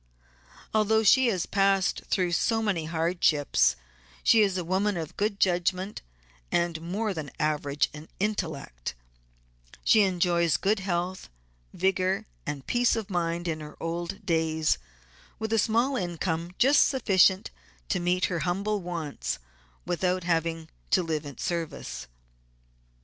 Although 0.73 1.03
she 1.03 1.27
has 1.27 1.45
passed 1.45 2.01
through 2.05 2.31
so 2.31 2.63
many 2.63 2.85
hardships 2.85 3.75
she 4.23 4.41
is 4.41 4.57
a 4.57 4.63
woman 4.63 4.97
of 4.97 5.15
good 5.15 5.39
judgment 5.39 6.01
and 6.51 6.81
more 6.81 7.13
than 7.13 7.29
average 7.39 7.87
intellect; 8.19 8.95
enjoys 9.93 10.57
good 10.57 10.79
health, 10.79 11.29
vigor, 11.71 12.25
and 12.47 12.65
peace 12.65 12.95
of 12.95 13.11
mind 13.11 13.47
in 13.47 13.59
her 13.59 13.77
old 13.79 14.25
days, 14.25 14.79
with 15.37 15.53
a 15.53 15.59
small 15.59 15.95
income 15.95 16.55
just 16.57 16.87
sufficient 16.89 17.51
to 17.89 17.99
meet 17.99 18.25
her 18.25 18.39
humble 18.39 18.81
wants 18.81 19.37
without 19.85 20.23
having 20.23 20.67
to 20.89 21.03
live 21.03 21.27
at 21.27 21.39
service. 21.39 22.07